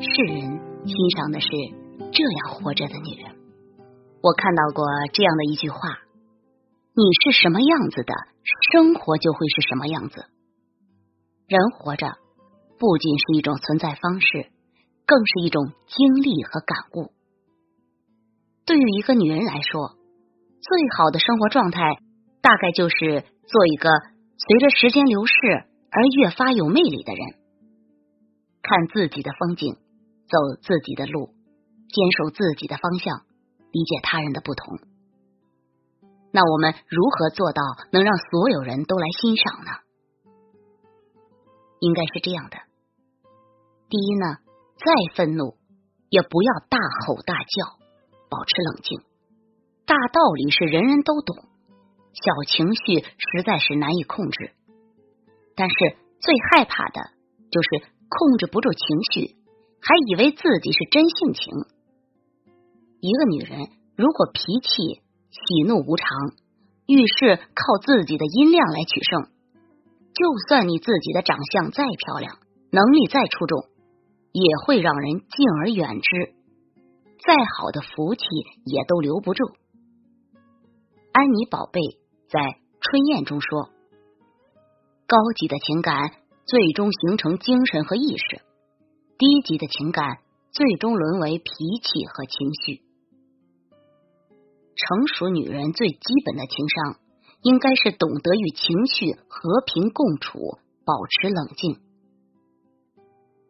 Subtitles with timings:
[0.00, 0.40] 世人
[0.86, 1.48] 欣赏的是
[2.12, 3.34] 这样活着的女人。
[4.22, 5.78] 我看到过这样的一句话
[6.94, 8.14] ：“你是什么样子的，
[8.72, 10.24] 生活就会是什么样子。”
[11.48, 12.06] 人活着
[12.78, 14.50] 不仅是一种存在方式，
[15.04, 17.10] 更是一种经历和感悟。
[18.64, 19.96] 对于一个女人来说，
[20.60, 21.80] 最好的生活状态，
[22.40, 23.88] 大概就是做一个
[24.36, 25.34] 随着时间流逝
[25.90, 27.34] 而越发有魅力的人。
[28.60, 29.76] 看自己的风景，
[30.28, 31.34] 走自己的路，
[31.88, 33.24] 坚守自己的方向，
[33.72, 34.78] 理解他人的不同。
[36.30, 39.70] 那我们如何做到能让所有人都来欣赏呢？
[41.80, 42.58] 应该是这样的：
[43.88, 44.36] 第一呢，
[44.76, 45.56] 再愤怒
[46.10, 47.78] 也不要大吼大叫，
[48.28, 49.00] 保持冷静。
[49.86, 51.36] 大道理是人人都懂，
[52.12, 54.52] 小情绪实在是难以控制。
[55.56, 57.00] 但是最害怕的
[57.50, 59.37] 就是控制不住情绪，
[59.80, 61.52] 还以为自己是真性情。
[63.00, 66.08] 一个女人如果脾气喜怒无常，
[66.86, 69.30] 遇事靠自己的音量来取胜，
[70.14, 72.38] 就算你自己的长相再漂亮，
[72.70, 73.64] 能力再出众，
[74.32, 76.34] 也会让人敬而远之。
[77.24, 78.24] 再好的福气
[78.64, 79.44] 也都留不住。
[81.12, 81.80] 安妮宝贝
[82.28, 82.40] 在
[82.80, 83.70] 《春燕》中说
[85.06, 86.12] ：“高级的情感
[86.46, 88.40] 最终形成精神和意识，
[89.18, 90.18] 低级的情感
[90.52, 91.50] 最终沦为脾
[91.82, 92.82] 气和情绪。
[94.76, 96.96] 成熟女人最基本的情商，
[97.42, 101.80] 应该是懂得与情绪和平共处，保持冷静。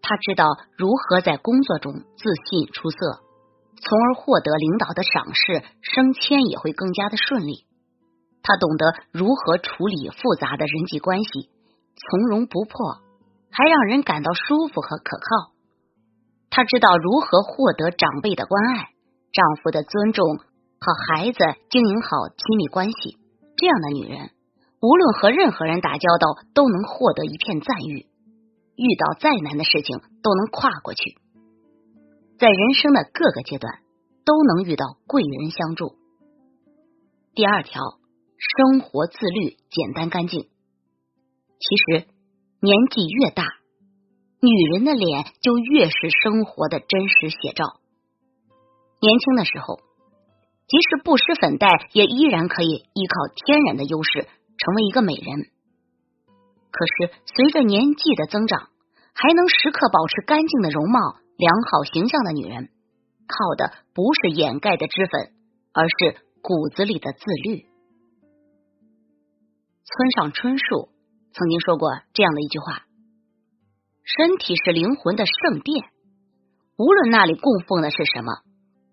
[0.00, 2.96] 她知道如何在工作中自信出色。”
[3.78, 7.66] 从而获得领导的赏识，升迁也会更加的顺利。
[8.42, 11.50] 她懂得如何处理复杂的人际关系，
[11.94, 13.02] 从容不迫，
[13.50, 15.52] 还让人感到舒服和可靠。
[16.50, 18.90] 她知道如何获得长辈的关爱、
[19.32, 20.38] 丈夫的尊重
[20.80, 21.38] 和孩子
[21.70, 23.18] 经营好亲密关系。
[23.56, 24.30] 这样的女人，
[24.80, 28.06] 无论和任何人打交道，都能获得一片赞誉。
[28.76, 31.16] 遇到再难的事情，都能跨过去。
[32.38, 33.80] 在人生的各个阶段
[34.26, 35.96] 都能遇到贵人相助。
[37.34, 37.82] 第二条，
[38.36, 40.42] 生活自律、简单干净。
[40.42, 42.06] 其实
[42.60, 43.44] 年纪越大，
[44.40, 47.64] 女人的脸就越是生活的真实写照。
[49.00, 49.80] 年轻的时候，
[50.66, 54.22] 即使不施粉黛，也依然可以依靠天然的优势
[54.58, 55.50] 成为一个美人。
[56.70, 58.68] 可是随着年纪的增长，
[59.14, 60.98] 还能时刻保持干净的容貌。
[61.38, 62.70] 良好形象的女人，
[63.28, 65.34] 靠的不是掩盖的脂粉，
[65.74, 67.66] 而是骨子里的自律。
[69.84, 70.88] 村上春树
[71.34, 72.85] 曾经说过这样的一句话
[74.06, 75.90] ：“身体是灵魂的圣殿，
[76.78, 78.34] 无论那里供奉的是什么，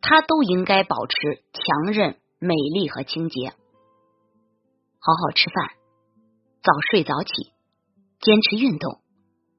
[0.02, 3.50] 它都应该保持强韧、美丽和清洁。
[4.98, 5.70] 好好吃饭，
[6.64, 7.32] 早睡早起，
[8.22, 9.02] 坚持运动，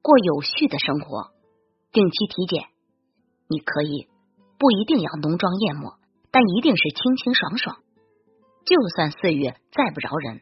[0.01, 1.31] 过有序的生活，
[1.93, 2.65] 定期体检。”
[3.47, 4.09] 你可以
[4.59, 5.99] 不一定要浓妆艳抹，
[6.31, 7.77] 但一定是清清爽爽。
[8.65, 10.41] 就算岁月再不饶人，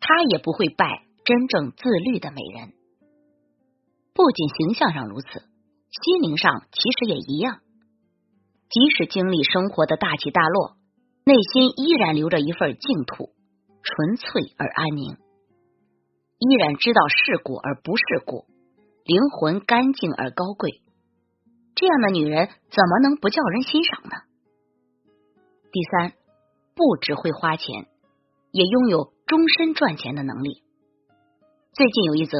[0.00, 2.72] 他也不会败真正自律的美人。
[4.18, 7.60] 不仅形象上如此，心灵上其实也一样。
[8.68, 10.76] 即使经历生活的大起大落，
[11.22, 13.30] 内心依然留着一份净土，
[13.80, 15.14] 纯粹而安宁；
[16.40, 18.46] 依然知道世故而不世故，
[19.04, 20.82] 灵魂干净而高贵。
[21.76, 24.16] 这样的女人怎么能不叫人欣赏呢？
[25.70, 26.14] 第三，
[26.74, 27.86] 不只会花钱，
[28.50, 30.64] 也拥有终身赚钱的能力。
[31.72, 32.36] 最近有一则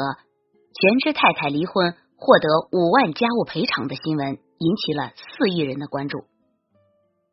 [0.80, 6.18] 全职太太离婚获得五万家务赔偿的新闻，引起了四亿人的关注。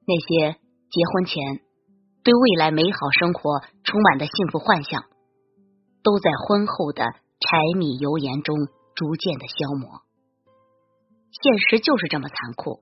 [0.07, 0.57] 那些
[0.89, 1.61] 结婚前
[2.23, 5.03] 对未来美好生活充满的幸福幻想，
[6.01, 8.56] 都在婚后的柴米油盐中
[8.95, 10.01] 逐渐的消磨。
[11.30, 12.81] 现实就是这么残酷。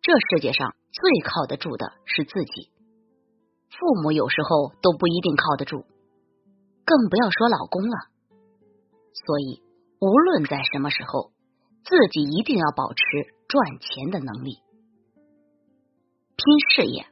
[0.00, 2.70] 这世界上最靠得住的是自己，
[3.68, 5.84] 父母有时候都不一定靠得住，
[6.86, 7.96] 更不要说老公了。
[9.26, 9.62] 所以，
[10.00, 11.32] 无论在什么时候，
[11.84, 13.02] 自己一定要保持
[13.48, 14.58] 赚钱的能力。
[16.36, 17.06] 拼事业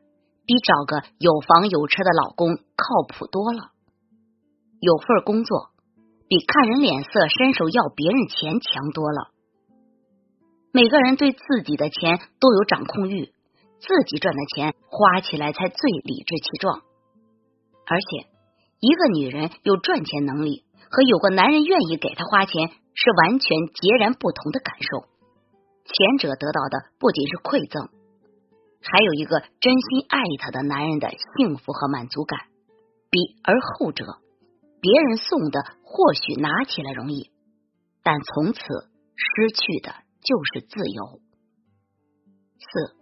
[0.47, 3.73] 比找个有房有车的老公靠谱多了，
[4.81, 5.71] 有份工作
[6.29, 9.33] 比看人脸色伸手要别人钱强多了。
[10.73, 13.33] 每个人对自己的钱都有掌控欲，
[13.81, 16.83] 自己赚的钱花起来才最理直气壮。
[17.87, 18.29] 而且，
[18.79, 25.09] 一个女人有赚钱能力和有个男人愿意给她花钱是完全截然不同的感受。
[25.85, 27.89] 前者得到的不仅是馈赠，
[28.83, 32.41] 还有一个真心爱他的男人的幸福和满足感，
[33.11, 34.05] 比而后者，
[34.81, 37.31] 别人送的或许拿起来容易，
[38.03, 38.61] 但从此
[39.15, 41.21] 失去的就是自由。
[42.59, 42.97] 四，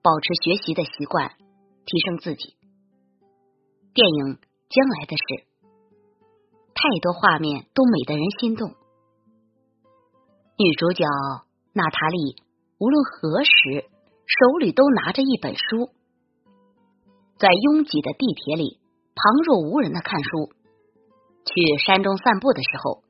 [0.00, 1.32] 保持学习的习惯，
[1.84, 2.54] 提升自己。
[3.92, 4.24] 电影
[4.70, 5.22] 《将来的事》，
[6.78, 8.70] 太多画面都美得人心动。
[10.56, 11.04] 女主角
[11.72, 12.36] 娜塔莉
[12.78, 13.50] 无论何时
[13.82, 15.90] 手里都拿着一本书，
[17.36, 18.78] 在拥挤的地铁里
[19.16, 20.52] 旁若无人的看书，
[21.44, 23.02] 去山中散步的时候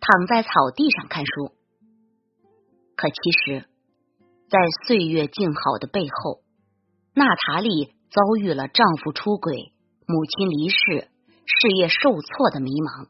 [0.00, 1.52] 躺在草地上看书。
[2.96, 3.14] 可其
[3.44, 3.68] 实。
[4.46, 6.42] 在岁月静好的背后，
[7.14, 9.72] 娜塔莉遭遇了丈夫出轨、
[10.06, 11.08] 母亲离世、
[11.46, 13.08] 事业受挫的迷茫。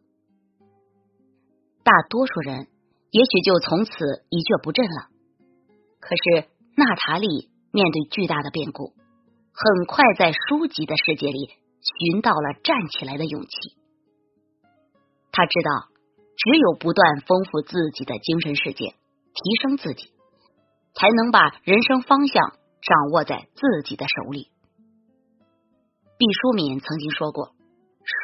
[1.83, 2.69] 大多数人
[3.11, 3.93] 也许就从此
[4.31, 5.09] 一蹶不振了。
[6.01, 8.93] 可是娜塔莉面对巨大的变故，
[9.53, 11.49] 很快在书籍的世界里
[11.81, 13.51] 寻到了站起来的勇气。
[15.33, 15.89] 他知道，
[16.37, 18.95] 只有不断丰富自己的精神世界，
[19.35, 20.13] 提升自己。
[20.97, 24.47] 才能把人生方向掌握在自己的手里。
[26.17, 27.51] 毕淑敏曾经说过：“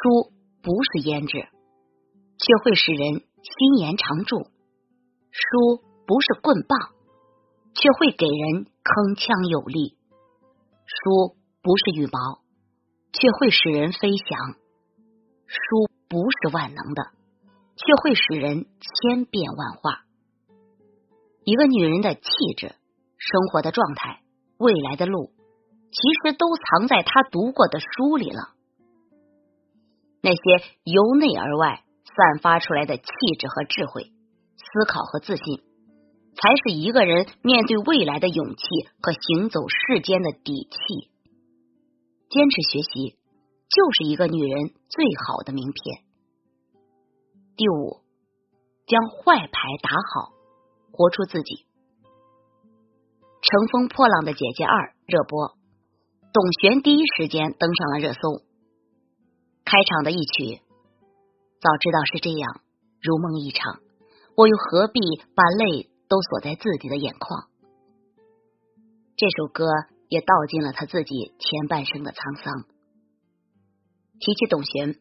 [0.01, 0.33] 书
[0.63, 4.49] 不是胭脂，却会使人心颜常驻；
[5.29, 6.97] 书不是棍棒，
[7.75, 9.93] 却会给人铿锵有力；
[10.89, 12.41] 书不是羽毛，
[13.13, 14.57] 却会使人飞翔；
[15.45, 15.61] 书
[16.09, 17.13] 不是万能的，
[17.77, 20.09] 却会使人千变万化。”
[21.45, 22.73] 一个女人的气质、
[23.19, 24.23] 生活的状态、
[24.57, 25.29] 未来的路，
[25.93, 28.57] 其实都藏在她读过的书里了。
[30.21, 33.03] 那些由内而外散发出来的气
[33.39, 34.03] 质和智慧、
[34.57, 35.57] 思考和自信，
[36.35, 38.63] 才是一个人面对未来的勇气
[39.01, 41.09] 和行走世间的底气。
[42.29, 43.17] 坚持学习，
[43.69, 46.03] 就是一个女人最好的名片。
[47.57, 48.01] 第五，
[48.87, 49.51] 将坏牌
[49.81, 50.31] 打好。
[50.93, 51.55] 活出自己，
[53.41, 55.55] 《乘风破浪的姐姐二》热播，
[56.33, 58.19] 董璇第一时间登上了热搜。
[59.71, 60.59] 开场的一曲，
[61.61, 62.59] 早知道是这样，
[63.01, 63.79] 如梦一场，
[64.35, 64.99] 我又何必
[65.33, 67.47] 把泪都锁在自己的眼眶？
[69.15, 69.63] 这首歌
[70.09, 72.65] 也道尽了他自己前半生的沧桑。
[74.19, 74.99] 提起董璇，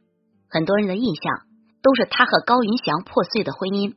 [0.49, 1.49] 很多人的印象
[1.83, 3.97] 都是她和高云翔破碎的婚姻。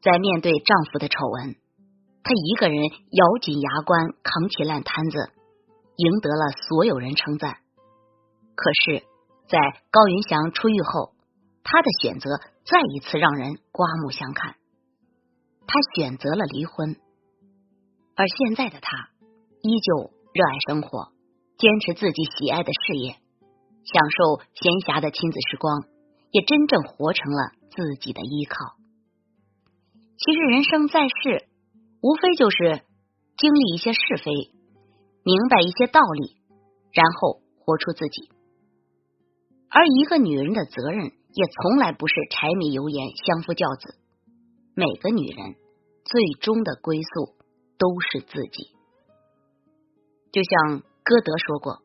[0.00, 1.56] 在面对丈夫的丑闻，
[2.22, 5.18] 她一个人咬紧牙关扛起烂摊子，
[5.96, 7.58] 赢得了所有人称赞。
[8.54, 9.09] 可是，
[9.50, 9.58] 在
[9.90, 11.10] 高云翔出狱后，
[11.64, 12.30] 他的选择
[12.64, 14.54] 再一次让人刮目相看。
[15.66, 16.94] 他选择了离婚，
[18.14, 19.10] 而现在的他
[19.62, 21.10] 依旧热爱生活，
[21.58, 23.16] 坚持自己喜爱的事业，
[23.82, 25.82] 享受闲暇的亲子时光，
[26.30, 28.76] 也真正活成了自己的依靠。
[30.16, 31.48] 其实人生在世，
[32.02, 32.84] 无非就是
[33.36, 34.30] 经历一些是非，
[35.24, 36.36] 明白一些道理，
[36.92, 38.30] 然后活出自己。
[39.70, 43.94] 而一个女人的责任，也从来不是柴米油盐相夫教子。
[44.74, 45.54] 每个女人
[46.04, 47.34] 最终的归宿
[47.78, 48.74] 都是自己。
[50.32, 51.78] 就像歌德说过：“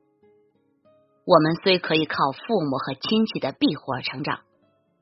[1.25, 4.41] 我们虽可以靠父母和亲戚的庇护而成长，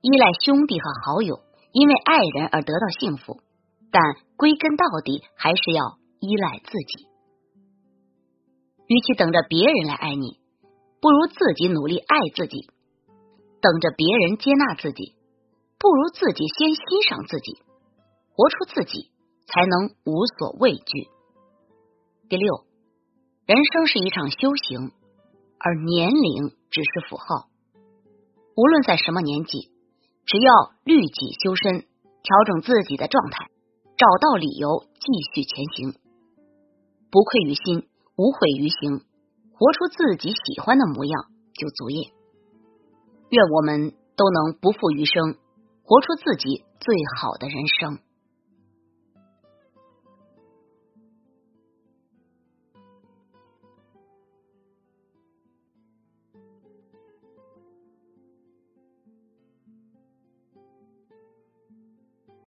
[0.01, 1.39] 依赖兄弟和好友。”
[1.73, 3.41] 因为爱人而得到幸福，
[3.89, 3.99] 但
[4.37, 7.07] 归根到底还是要依赖自己。
[8.85, 10.37] 与其等着别人来爱你，
[11.01, 12.69] 不如自己努力爱自己；
[13.63, 15.15] 等着别人接纳自己，
[15.79, 17.63] 不如自己先欣赏自己，
[18.36, 19.10] 活出自己，
[19.48, 21.08] 才能无所畏惧。
[22.27, 22.65] 第六，
[23.48, 24.91] 人生是一场修行，
[25.58, 27.48] 而年龄只是符号。
[28.58, 29.72] 无论在什么年纪。
[30.25, 30.53] 只要
[30.86, 33.50] 律己修身，调整自己的状态，
[33.98, 36.00] 找到理由继续前行，
[37.12, 39.03] 不愧于心，无悔于行，
[39.51, 42.13] 活出自己喜欢的模样就足矣。
[43.33, 45.33] 愿我们都能不负余生，
[45.83, 47.97] 活出自己最好的人生。